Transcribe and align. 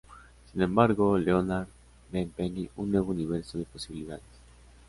Sin 0.51 0.59
embargo, 0.63 1.15
Leonard 1.19 1.67
ve 2.11 2.21
en 2.21 2.31
Penny 2.31 2.67
un 2.75 2.91
nuevo 2.91 3.11
universo 3.11 3.59
de 3.59 3.65
posibilidades. 3.65 4.23